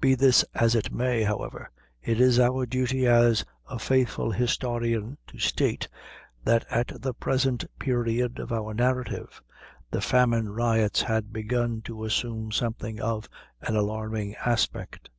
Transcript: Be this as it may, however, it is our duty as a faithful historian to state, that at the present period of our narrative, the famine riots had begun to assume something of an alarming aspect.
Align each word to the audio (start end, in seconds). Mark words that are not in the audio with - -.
Be 0.00 0.14
this 0.14 0.44
as 0.54 0.76
it 0.76 0.92
may, 0.92 1.24
however, 1.24 1.68
it 2.00 2.20
is 2.20 2.38
our 2.38 2.64
duty 2.64 3.08
as 3.08 3.44
a 3.68 3.76
faithful 3.76 4.30
historian 4.30 5.18
to 5.26 5.40
state, 5.40 5.88
that 6.44 6.64
at 6.70 7.02
the 7.02 7.12
present 7.12 7.64
period 7.80 8.38
of 8.38 8.52
our 8.52 8.72
narrative, 8.72 9.42
the 9.90 10.00
famine 10.00 10.50
riots 10.50 11.02
had 11.02 11.32
begun 11.32 11.82
to 11.86 12.04
assume 12.04 12.52
something 12.52 13.00
of 13.00 13.28
an 13.62 13.74
alarming 13.74 14.36
aspect. 14.36 15.10